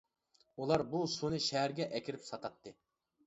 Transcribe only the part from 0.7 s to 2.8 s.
بۇ سۇنى شەھەرگە ئەكىرىپ ساتاتتى.